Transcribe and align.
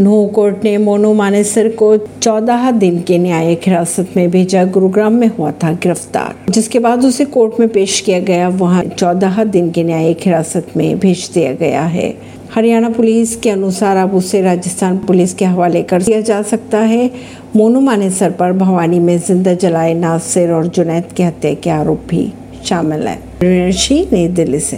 नूह 0.00 0.28
court 0.28 0.64
ने 0.64 0.78
मोनू 0.78 1.14
मानेसर 1.14 1.68
को 1.68 1.96
14 1.96 2.70
दिन 2.70 3.00
के 3.00 3.18
न्यायिक 3.18 3.60
हिरासत 3.66 4.08
में 4.16 4.30
भेजा 4.30 4.64
गुरुग्राम 4.64 5.12
में 5.12 5.30
हुआ 5.38 5.52
था 5.52 5.72
गिरफ़्तार। 5.72 6.52
जिसके 6.52 6.78
बाद 6.78 7.04
उसे 7.04 7.24
कोर्ट 7.24 7.60
में 7.60 7.68
पेश 7.68 8.00
किया 8.00 8.20
गया, 8.20 8.48
वहाँ 8.48 8.84
14 8.84 9.44
दिन 9.44 9.70
के 9.70 9.84
न्यायिक 9.84 10.18
हिरासत 10.20 10.66
में 10.76 10.98
भेज 10.98 11.30
दिया 11.34 11.52
गया 11.52 11.82
है। 11.82 12.14
हरियाणा 12.54 12.88
पुलिस 12.88 13.36
के 13.36 13.50
अनुसार 13.50 13.96
अब 13.96 14.14
उसे 14.14 14.42
राजस्थान 14.42 14.98
पुलिस 14.98 15.34
के 15.34 15.44
हवाले 15.44 15.82
कर 15.82 16.02
दिया 16.02 16.20
जा 16.20 16.42
सकता 16.42 16.78
है। 16.78 17.10
मोनू 17.56 17.80
मानेसर 17.80 18.30
पर 18.30 18.52
भवानी 18.52 18.98
में 18.98 19.18
ज़िंदा 19.18 19.54
जलाए 19.54 19.94
नासिर 19.94 20.50
और 20.50 20.66
जुनैद 20.66 21.04
की 21.16 21.22
हत्या 21.22 21.54
के 21.54 21.70
आरोप 21.70 22.00
भी 22.08 22.32
शामिल 22.64 23.08
है। 23.08 23.18
नई 24.12 24.28
दिल्ली 24.28 24.60
से। 24.60 24.68